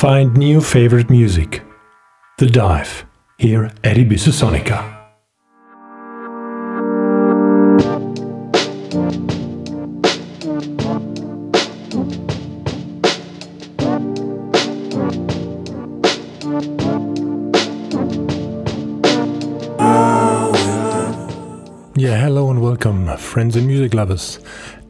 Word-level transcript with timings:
find 0.00 0.34
new 0.34 0.62
favorite 0.62 1.10
music. 1.10 1.62
The 2.38 2.46
Dive, 2.46 3.04
here 3.36 3.64
at 3.84 3.98
Ibiza 3.98 4.32
Sonica. 4.32 4.80
Yeah, 21.94 22.16
hello 22.16 22.48
and 22.48 22.62
welcome, 22.62 23.14
friends 23.18 23.54
and 23.54 23.66
music 23.66 23.92
lovers. 23.92 24.40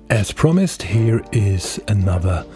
As 0.08 0.30
promised, 0.30 0.82
here 0.82 1.20
is 1.32 1.80
another 1.88 2.46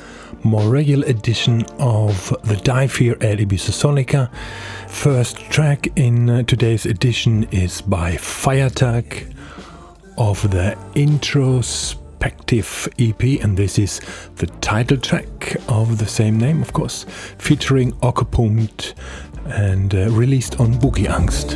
more 0.42 0.68
regular 0.68 1.06
edition 1.06 1.64
of 1.78 2.34
the 2.44 2.56
Dive 2.56 2.96
here 2.96 3.16
at 3.20 3.38
Ibiza 3.38 3.70
Sonica. 3.70 4.30
First 4.88 5.36
track 5.50 5.88
in 5.96 6.30
uh, 6.30 6.42
today's 6.42 6.86
edition 6.86 7.44
is 7.50 7.80
by 7.80 8.12
Feiertag 8.12 9.34
of 10.18 10.50
the 10.50 10.76
Introspective 10.94 12.88
EP, 12.98 13.22
and 13.42 13.56
this 13.56 13.78
is 13.78 14.00
the 14.36 14.46
title 14.60 14.96
track 14.96 15.56
of 15.68 15.98
the 15.98 16.06
same 16.06 16.38
name, 16.38 16.62
of 16.62 16.72
course, 16.72 17.04
featuring 17.38 17.92
Occupunct 18.00 18.94
and 19.46 19.94
uh, 19.94 20.08
released 20.10 20.58
on 20.58 20.72
Boogie 20.74 21.06
Angst. 21.06 21.54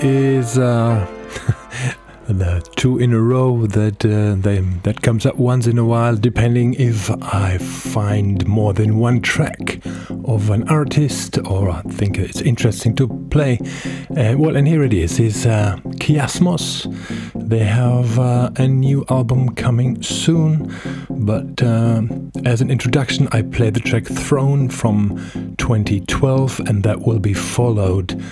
Is 0.00 0.56
uh, 0.56 1.04
the 2.28 2.64
two 2.76 2.98
in 2.98 3.12
a 3.12 3.20
row 3.20 3.66
that 3.66 4.04
uh, 4.04 4.36
they, 4.40 4.60
that 4.84 5.02
comes 5.02 5.26
up 5.26 5.34
once 5.36 5.66
in 5.66 5.76
a 5.76 5.84
while, 5.84 6.14
depending 6.14 6.74
if 6.74 7.10
I 7.10 7.58
find 7.58 8.46
more 8.46 8.72
than 8.72 8.98
one 8.98 9.20
track 9.22 9.80
of 10.24 10.50
an 10.50 10.68
artist 10.68 11.38
or 11.38 11.70
I 11.70 11.82
think 11.82 12.16
it's 12.16 12.40
interesting 12.40 12.94
to 12.96 13.08
play. 13.30 13.58
Uh, 14.16 14.34
well, 14.38 14.56
and 14.56 14.68
here 14.68 14.84
it 14.84 14.92
is: 14.92 15.18
is 15.18 15.46
uh, 15.46 15.76
Kiasmos. 15.96 16.86
They 17.34 17.64
have 17.64 18.18
uh, 18.20 18.50
a 18.56 18.68
new 18.68 19.04
album 19.10 19.54
coming 19.54 20.00
soon, 20.02 20.72
but 21.10 21.60
uh, 21.62 22.02
as 22.44 22.60
an 22.60 22.70
introduction, 22.70 23.26
I 23.32 23.42
play 23.42 23.70
the 23.70 23.80
track 23.80 24.04
Thrown 24.04 24.68
from 24.68 25.16
2012, 25.56 26.60
and 26.60 26.84
that 26.84 27.00
will 27.00 27.18
be 27.18 27.34
followed 27.34 28.22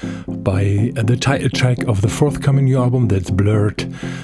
by 0.46 0.92
uh, 0.96 1.02
the 1.02 1.16
title 1.16 1.50
track 1.50 1.82
of 1.88 2.02
the 2.02 2.08
forthcoming 2.08 2.66
new 2.66 2.78
album 2.78 3.08
that's 3.08 3.30
Blurred, 3.30 3.78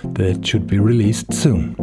that 0.05 0.47
should 0.47 0.69
be 0.69 0.79
released 0.79 1.35
soon. 1.35 1.75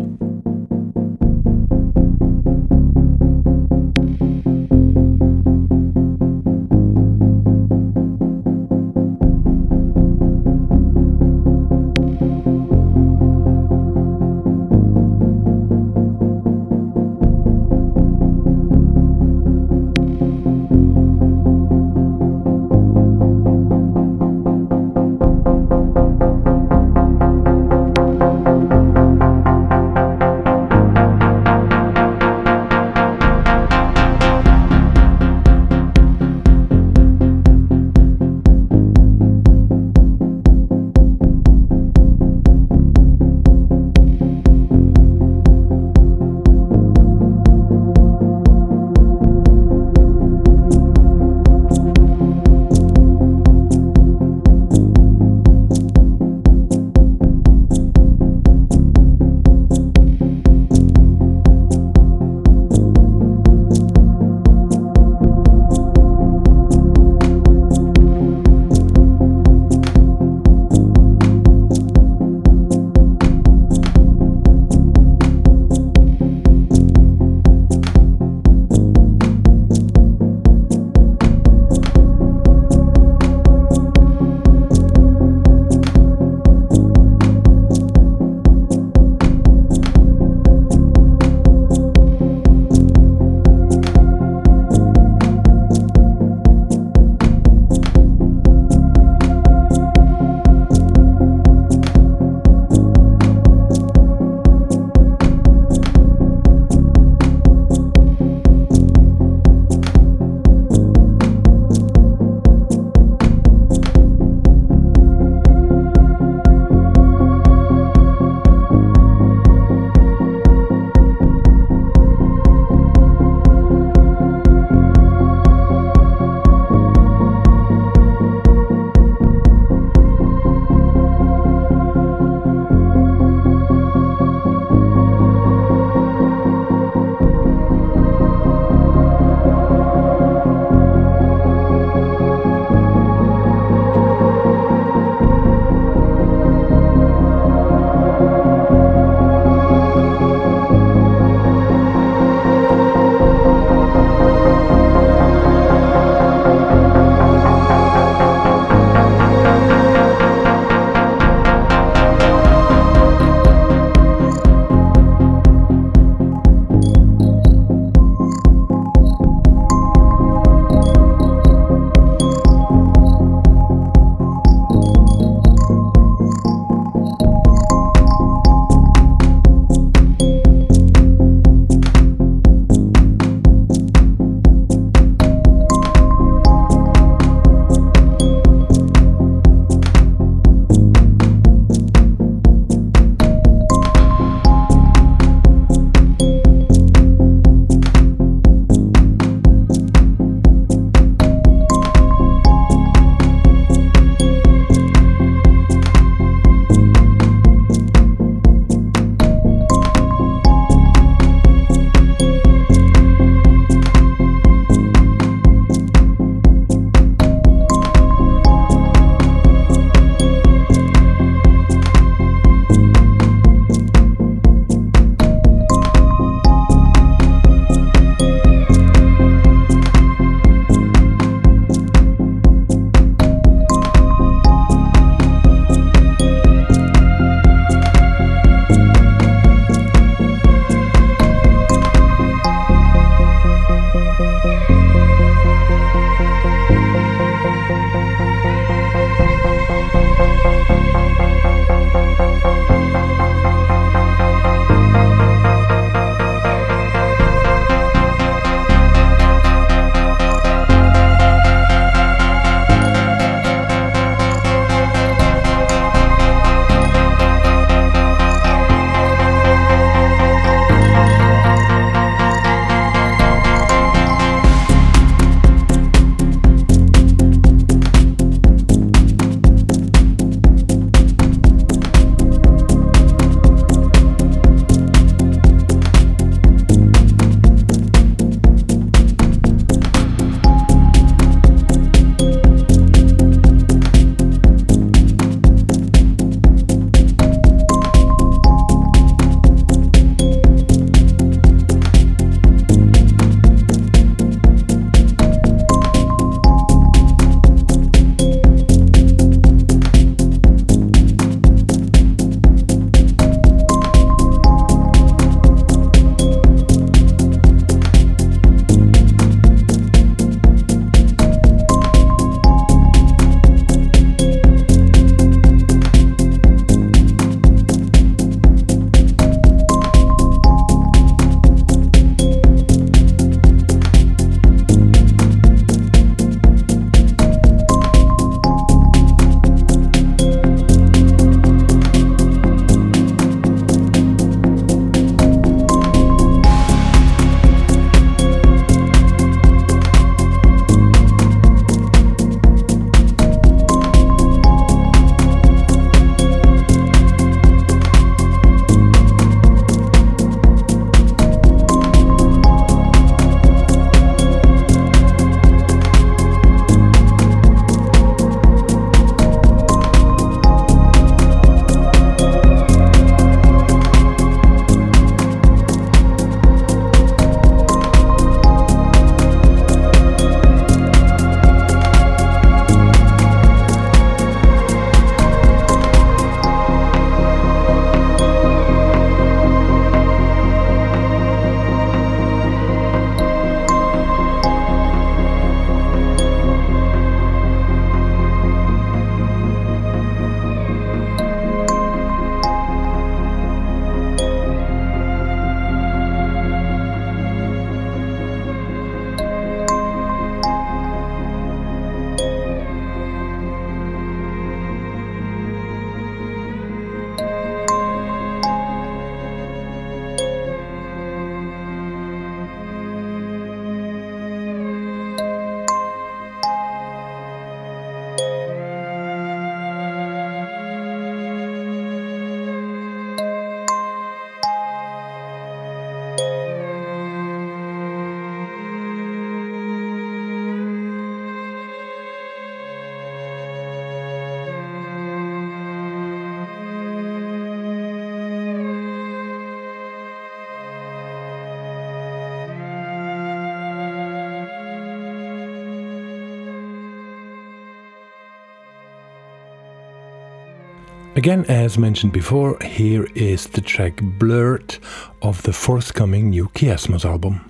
Again, 461.19 461.43
as 461.49 461.77
mentioned 461.77 462.13
before, 462.13 462.57
here 462.61 463.05
is 463.13 463.47
the 463.47 463.59
track 463.59 463.99
Blurred 464.01 464.77
of 465.21 465.43
the 465.43 465.51
forthcoming 465.51 466.29
new 466.29 466.47
Kiasmos 466.47 467.03
album. 467.03 467.48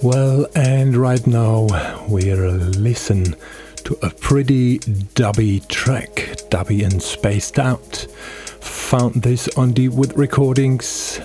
Well, 0.00 0.46
and 0.54 0.96
right 0.96 1.26
now 1.26 1.66
we're 2.06 2.50
listen 2.52 3.34
to 3.78 3.98
a 4.00 4.10
pretty 4.10 4.78
dubby 4.78 5.66
track, 5.66 6.14
dubby 6.50 6.84
and 6.84 7.02
spaced 7.02 7.58
out. 7.58 8.06
Found 8.60 9.22
this 9.22 9.48
on 9.56 9.72
Deepwood 9.72 10.16
Recordings. 10.16 11.20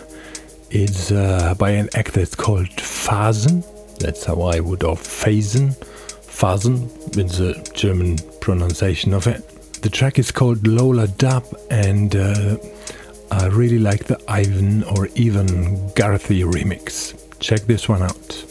It's 0.71 1.11
uh, 1.11 1.53
by 1.53 1.69
an 1.69 1.87
act 1.93 2.13
that's 2.13 2.33
called 2.33 2.67
Phasen. 2.77 3.63
That's 3.99 4.25
how 4.25 4.41
I 4.41 4.59
would, 4.59 4.83
or 4.83 4.95
Phasen. 4.95 5.75
Phasen 6.25 6.89
is 7.15 7.37
the 7.37 7.53
German 7.75 8.17
pronunciation 8.41 9.13
of 9.13 9.27
it. 9.27 9.47
The 9.83 9.89
track 9.89 10.17
is 10.17 10.31
called 10.31 10.65
Lola 10.65 11.07
Dub, 11.09 11.45
and 11.69 12.15
uh, 12.15 12.57
I 13.29 13.45
really 13.47 13.79
like 13.79 14.05
the 14.05 14.19
Ivan 14.27 14.83
or 14.85 15.09
even 15.13 15.45
Garthy 15.91 16.43
remix. 16.43 17.13
Check 17.39 17.61
this 17.61 17.87
one 17.87 18.01
out. 18.01 18.45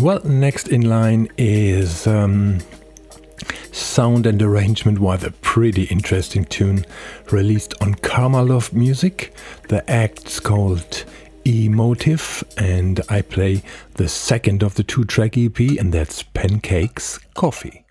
Well, 0.00 0.20
next 0.22 0.68
in 0.68 0.82
line 0.88 1.28
is 1.36 2.06
um, 2.06 2.60
sound 3.72 4.26
and 4.26 4.40
arrangement 4.40 5.00
was 5.00 5.24
a 5.24 5.32
pretty 5.32 5.84
interesting 5.84 6.44
tune 6.44 6.84
released 7.32 7.74
on 7.80 7.96
Karma 7.96 8.42
Love 8.44 8.72
Music. 8.72 9.34
The 9.68 9.88
act's 9.90 10.38
called 10.38 11.04
Emotive, 11.44 12.44
and 12.56 13.00
I 13.08 13.22
play 13.22 13.62
the 13.94 14.08
second 14.08 14.62
of 14.62 14.76
the 14.76 14.84
two 14.84 15.04
track 15.04 15.36
EP, 15.36 15.58
and 15.58 15.92
that's 15.92 16.22
Pancakes 16.22 17.18
Coffee. 17.34 17.84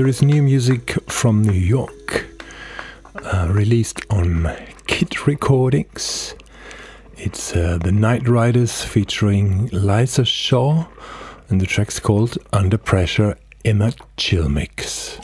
Here 0.00 0.08
is 0.08 0.22
new 0.22 0.42
music 0.42 0.92
from 1.10 1.42
New 1.42 1.52
York, 1.52 2.24
uh, 3.22 3.48
released 3.50 4.00
on 4.08 4.50
Kid 4.86 5.26
Recordings. 5.26 6.34
It's 7.18 7.54
uh, 7.54 7.76
the 7.76 7.92
Night 7.92 8.26
Riders 8.26 8.82
featuring 8.82 9.66
Liza 9.66 10.24
Shaw, 10.24 10.86
and 11.50 11.60
the 11.60 11.66
track's 11.66 12.00
called 12.00 12.38
Under 12.50 12.78
Pressure 12.78 13.36
in 13.62 13.82
a 13.82 13.92
Chill 14.16 14.48
Mix. 14.48 15.20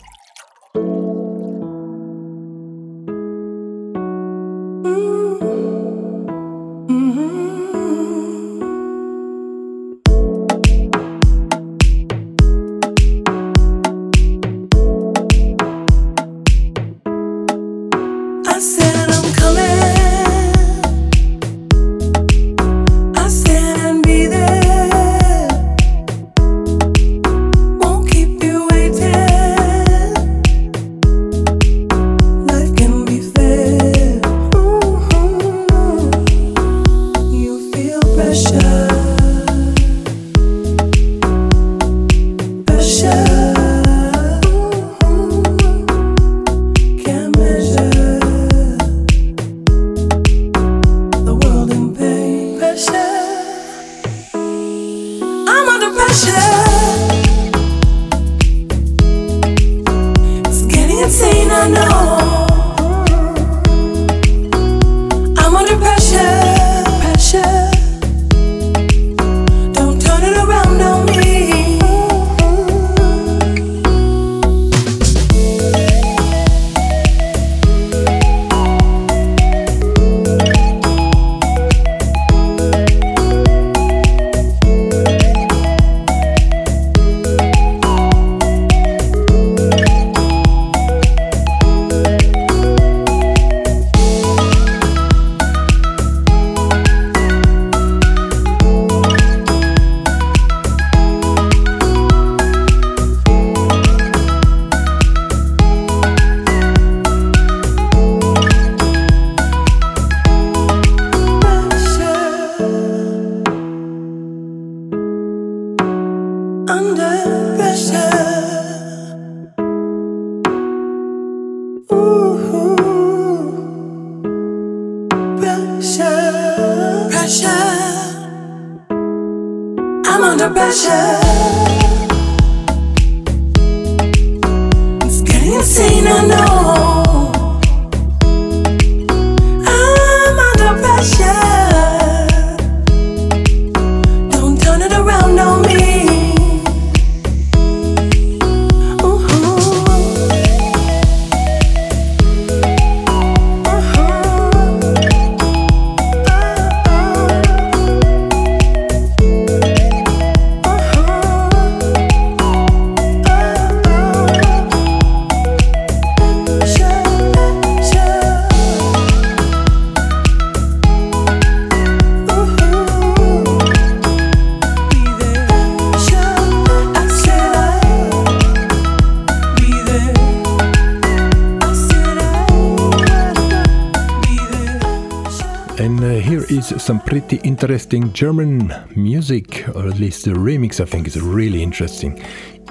Pretty 187.36 187.50
interesting 187.50 188.14
German 188.14 188.72
music, 188.94 189.68
or 189.76 189.86
at 189.86 189.98
least 189.98 190.24
the 190.24 190.30
remix 190.30 190.80
I 190.80 190.86
think 190.86 191.06
is 191.06 191.20
really 191.20 191.62
interesting, 191.62 192.18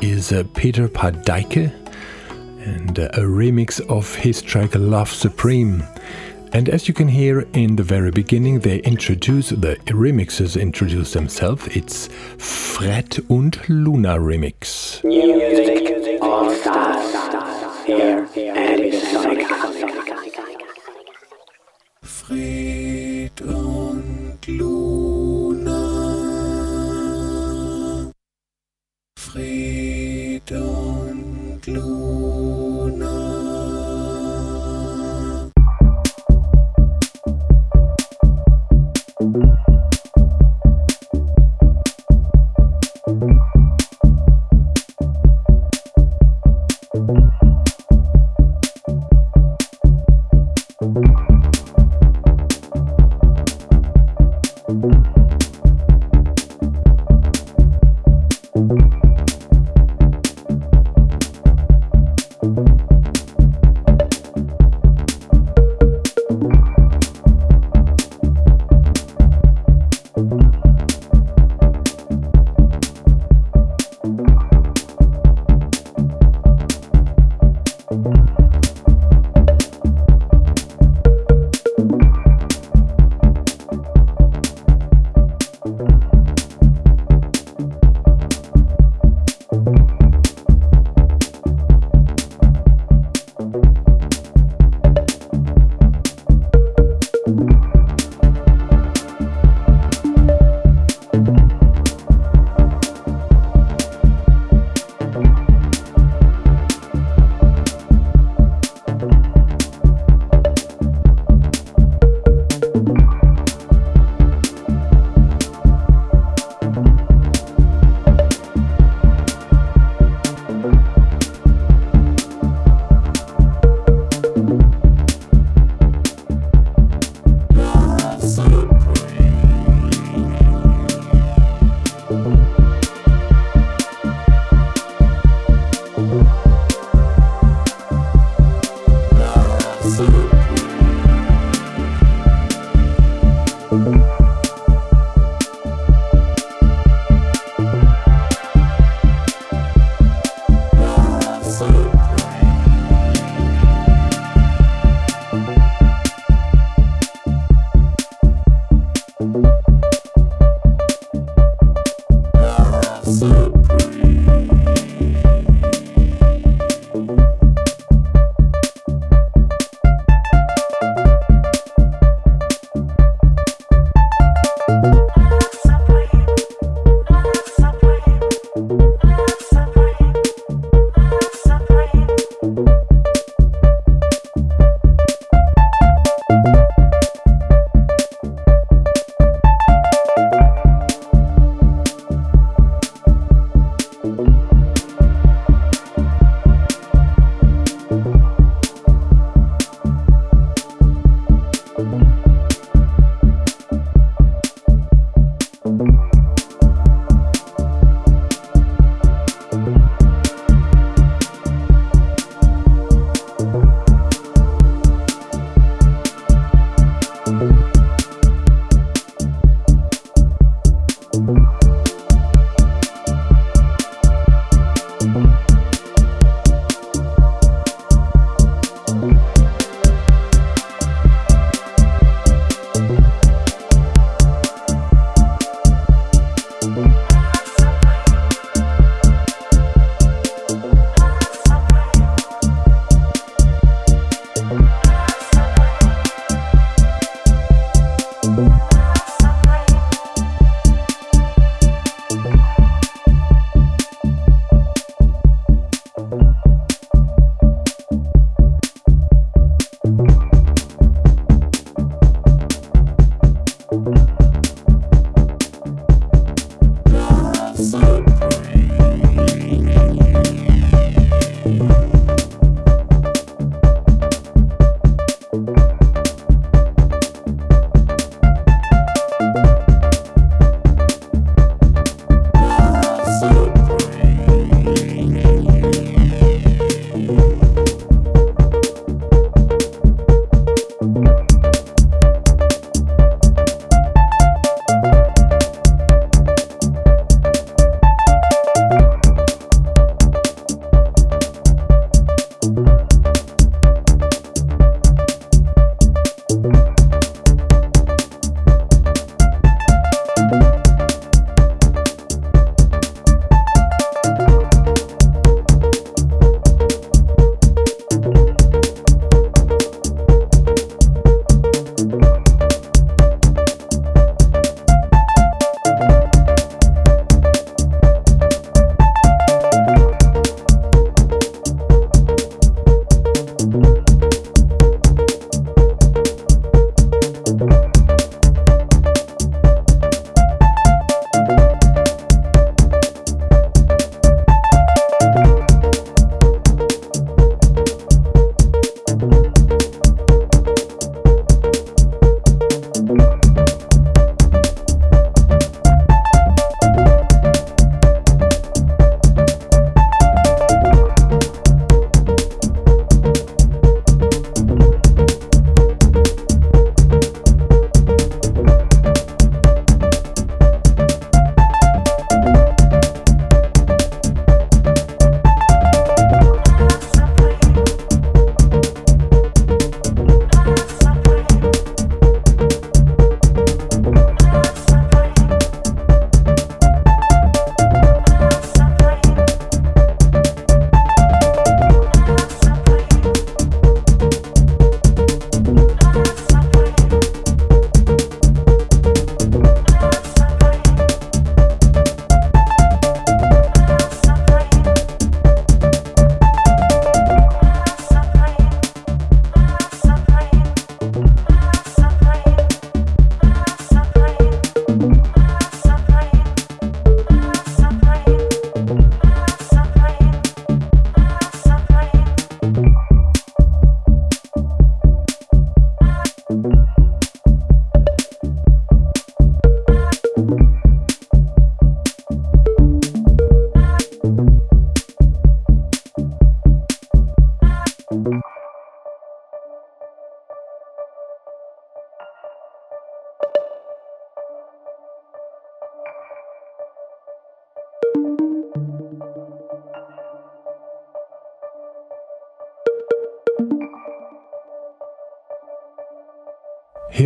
is 0.02 0.32
uh, 0.32 0.44
Peter 0.56 0.88
Pardeike 0.88 1.72
and 2.66 2.98
uh, 2.98 3.10
a 3.14 3.20
remix 3.20 3.80
of 3.90 4.16
his 4.16 4.42
track 4.42 4.74
Love 4.74 5.12
Supreme. 5.12 5.84
And 6.52 6.68
as 6.68 6.88
you 6.88 6.96
can 6.96 7.08
hear 7.08 7.42
in 7.54 7.76
the 7.76 7.84
very 7.84 8.10
beginning, 8.10 8.62
they 8.62 8.80
introduce 8.80 9.50
the 9.50 9.76
remixers 9.86 10.60
introduce 10.60 11.14
themselves. 11.14 11.68
It's 11.68 12.08
Fred 12.40 13.20
und 13.30 13.70
Luna 13.70 14.18
remix. 14.18 15.04
New 15.04 15.38
music, 15.38 16.20
all 16.24 16.50
stars, 16.56 17.86
here, 17.86 18.28
and 18.36 18.94
Sonic. 18.96 19.48
Fred 22.02 23.42
und 23.42 24.15
Luna. 24.48 24.75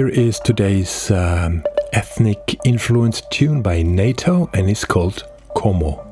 Is 0.09 0.39
today's 0.39 1.11
um, 1.11 1.63
ethnic 1.93 2.59
influenced 2.65 3.29
tune 3.31 3.61
by 3.61 3.81
NATO 3.81 4.49
and 4.53 4.69
it's 4.69 4.85
called 4.85 5.23
Como. 5.55 6.08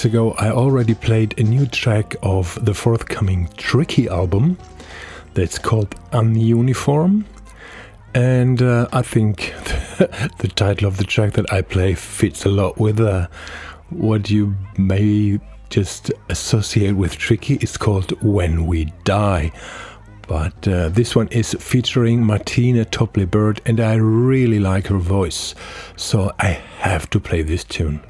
Weeks 0.00 0.14
ago, 0.14 0.32
I 0.38 0.50
already 0.50 0.94
played 0.94 1.38
a 1.38 1.42
new 1.42 1.66
track 1.66 2.16
of 2.22 2.58
the 2.64 2.72
forthcoming 2.72 3.50
Tricky 3.58 4.08
album. 4.08 4.56
that's 5.34 5.58
called 5.58 5.90
Ununiform. 6.12 7.24
And 8.14 8.62
uh, 8.62 8.88
I 8.94 9.02
think 9.02 9.52
the 10.38 10.50
title 10.54 10.88
of 10.88 10.96
the 10.96 11.04
track 11.04 11.34
that 11.34 11.52
I 11.52 11.60
play 11.60 11.94
fits 11.94 12.46
a 12.46 12.48
lot 12.48 12.78
with 12.78 12.98
uh, 12.98 13.28
what 13.90 14.30
you 14.30 14.54
may 14.78 15.38
just 15.68 16.10
associate 16.30 16.92
with 16.92 17.18
Tricky. 17.18 17.56
It's 17.56 17.76
called 17.76 18.12
When 18.22 18.64
We 18.66 18.86
Die. 19.04 19.52
But 20.26 20.66
uh, 20.66 20.88
this 20.88 21.14
one 21.14 21.28
is 21.28 21.54
featuring 21.60 22.24
Martina 22.24 22.86
Topley 22.86 23.26
Bird, 23.26 23.60
and 23.66 23.80
I 23.80 23.96
really 23.96 24.60
like 24.60 24.86
her 24.86 24.98
voice, 24.98 25.54
so 25.96 26.32
I 26.38 26.58
have 26.78 27.10
to 27.10 27.20
play 27.20 27.42
this 27.42 27.64
tune. 27.64 28.00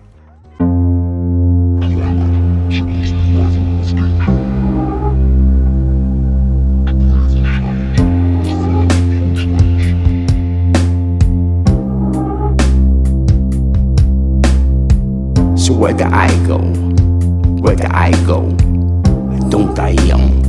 So 15.71 15.77
where 15.77 15.93
do 15.93 16.03
I 16.03 16.27
go? 16.49 16.59
Where 17.63 17.77
do 17.77 17.87
I 17.93 18.11
go? 18.27 18.41
Don't 19.51 19.73
die 19.73 19.95
young, 20.05 20.43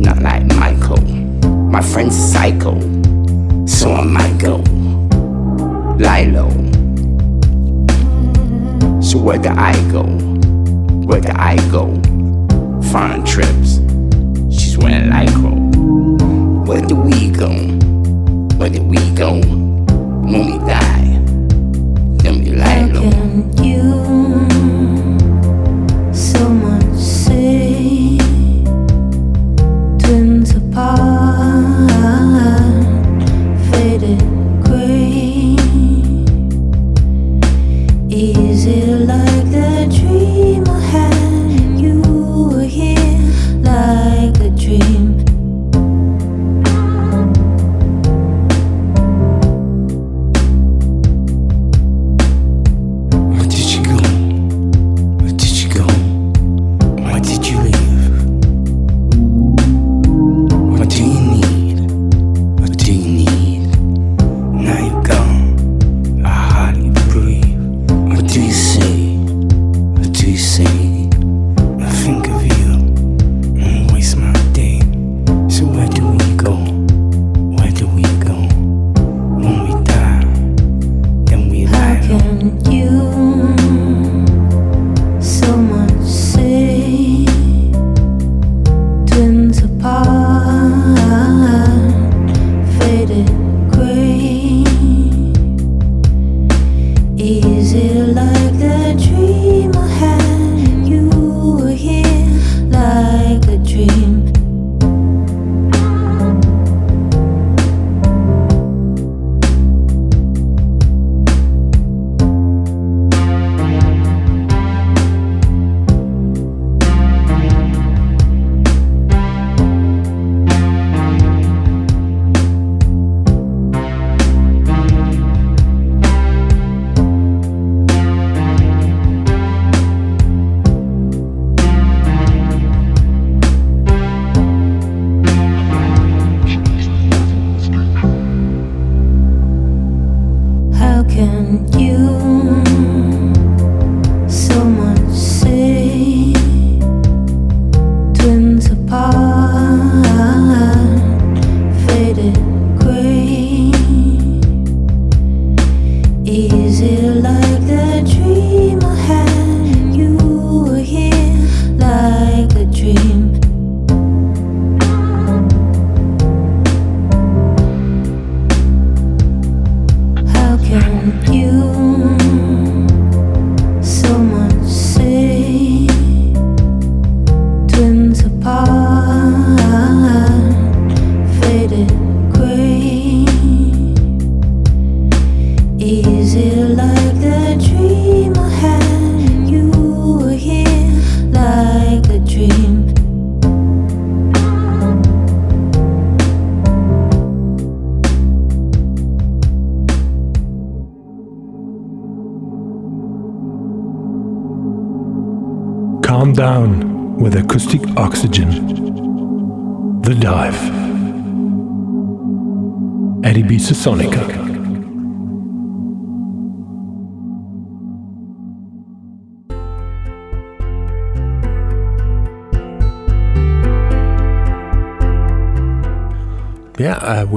not 0.00 0.22
like 0.22 0.44
Michael. 0.54 1.02
My 1.48 1.82
friend's 1.82 2.14
psycho, 2.14 2.78
so 3.66 3.90
I 3.94 4.04
might 4.04 4.38
go. 4.38 4.58
Lie 5.98 6.30
low. 6.30 6.50
So 9.00 9.18
where 9.18 9.38
do 9.38 9.48
I 9.48 9.74
go? 9.90 10.04
Where 10.04 11.20
do 11.20 11.32
I 11.34 11.56
go? 11.72 11.86
Foreign 12.92 13.24
trips. 13.24 13.87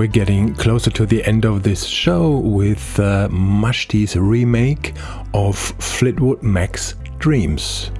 We're 0.01 0.07
getting 0.07 0.55
closer 0.55 0.89
to 0.89 1.05
the 1.05 1.23
end 1.25 1.45
of 1.45 1.61
this 1.61 1.85
show 1.85 2.39
with 2.39 2.99
uh, 2.99 3.27
Mashti's 3.29 4.15
remake 4.15 4.95
of 5.35 5.55
Fleetwood 5.55 6.41
Mac's 6.41 6.95
Dreams. 7.19 7.91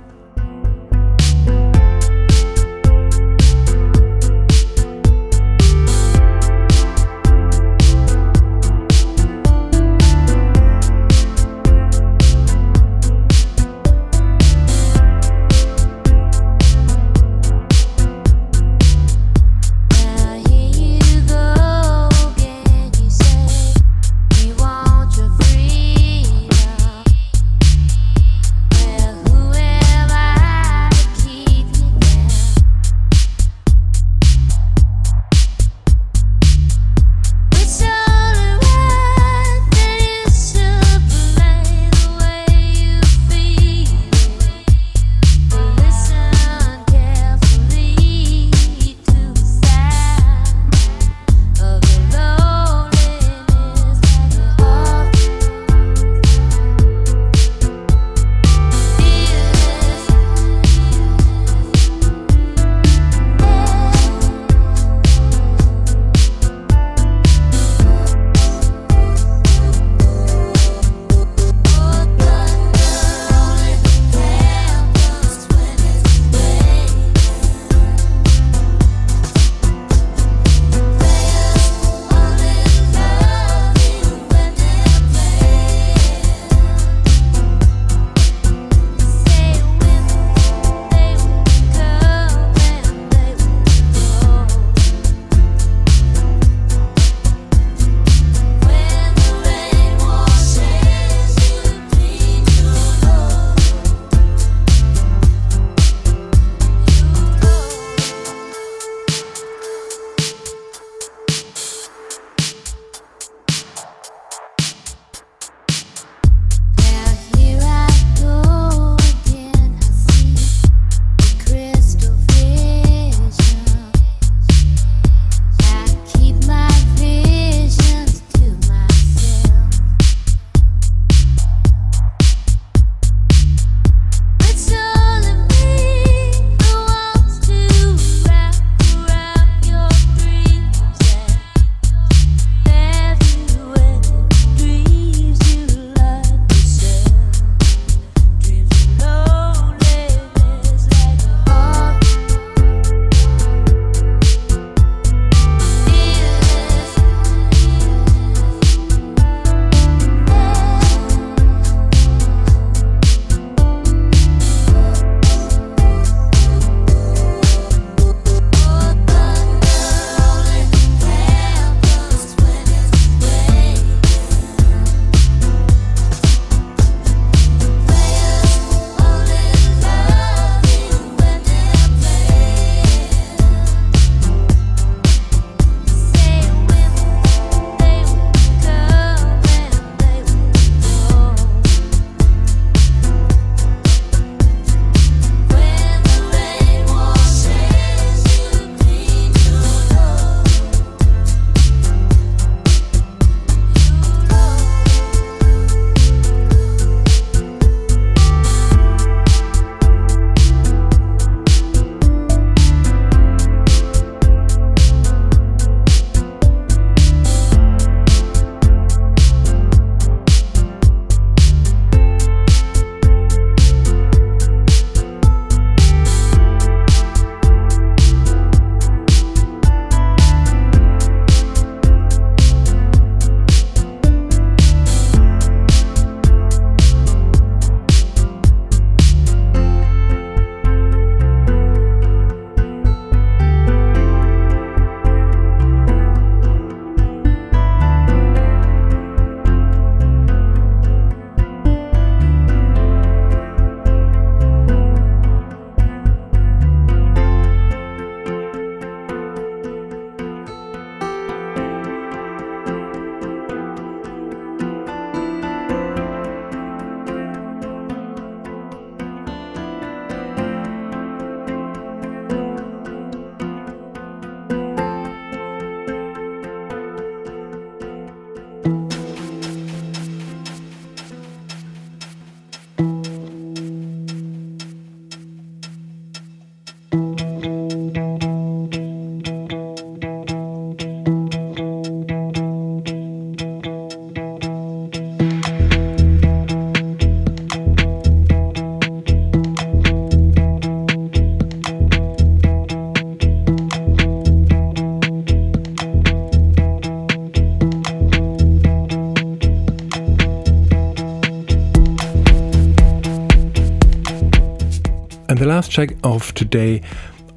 Last 315.62 315.74
track 315.74 315.96
of 316.04 316.34
today, 316.34 316.82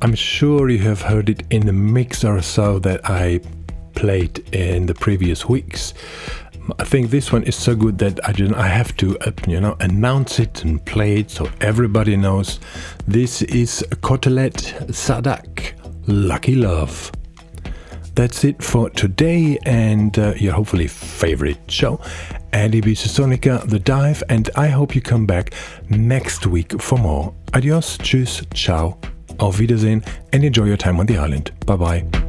I'm 0.00 0.14
sure 0.14 0.70
you 0.70 0.78
have 0.78 1.02
heard 1.02 1.28
it 1.28 1.42
in 1.50 1.66
the 1.66 1.74
mix 1.74 2.24
or 2.24 2.40
so 2.40 2.78
that 2.78 3.02
I 3.04 3.42
played 3.94 4.38
in 4.54 4.86
the 4.86 4.94
previous 4.94 5.46
weeks. 5.46 5.92
I 6.78 6.84
think 6.84 7.10
this 7.10 7.30
one 7.30 7.42
is 7.42 7.54
so 7.54 7.76
good 7.76 7.98
that 7.98 8.26
I 8.26 8.32
don't, 8.32 8.54
I 8.54 8.66
have 8.66 8.96
to 8.96 9.18
uh, 9.18 9.32
you 9.46 9.60
know 9.60 9.76
announce 9.80 10.38
it 10.38 10.64
and 10.64 10.82
play 10.86 11.18
it 11.18 11.30
so 11.30 11.50
everybody 11.60 12.16
knows. 12.16 12.60
This 13.06 13.42
is 13.42 13.84
Kotelett 14.00 14.72
Zadak, 14.88 15.74
Lucky 16.06 16.54
Love. 16.54 17.12
That's 18.14 18.44
it 18.44 18.62
for 18.62 18.90
today 18.90 19.58
and 19.64 20.16
uh, 20.18 20.34
your 20.36 20.52
hopefully 20.52 20.86
favorite 20.86 21.58
show, 21.68 22.00
Andy 22.52 22.80
Sonica, 22.80 23.68
The 23.68 23.80
Dive, 23.80 24.22
and 24.28 24.50
I 24.54 24.68
hope 24.68 24.94
you 24.94 25.02
come 25.02 25.26
back 25.26 25.52
next 25.88 26.46
week 26.46 26.80
for 26.80 26.96
more. 26.98 27.34
Adios, 27.52 27.98
tschüss, 27.98 28.44
ciao, 28.54 28.98
auf 29.40 29.58
Wiedersehen, 29.58 30.04
and 30.32 30.44
enjoy 30.44 30.64
your 30.64 30.76
time 30.76 31.00
on 31.00 31.06
the 31.06 31.18
island. 31.18 31.50
Bye 31.66 31.76
bye. 31.76 32.23